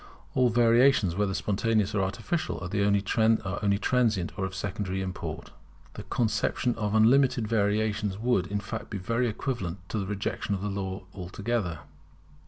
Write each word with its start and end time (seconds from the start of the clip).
All 0.33 0.49
variations, 0.49 1.13
whether 1.15 1.35
spontaneous 1.35 1.93
or 1.93 2.01
artificial, 2.01 2.57
are 2.61 2.69
only 2.75 3.03
transient 3.03 4.31
and 4.35 4.39
of 4.45 4.55
secondary 4.55 4.99
import. 4.99 5.51
The 5.93 6.01
conception 6.01 6.73
of 6.73 6.95
unlimited 6.95 7.47
variations 7.47 8.17
would 8.17 8.47
in 8.47 8.61
fact 8.61 8.89
be 8.89 8.97
equivalent 8.97 9.87
to 9.89 9.99
the 9.99 10.07
rejection 10.07 10.55
of 10.55 10.63
Law 10.63 11.03
altogether. 11.13 11.81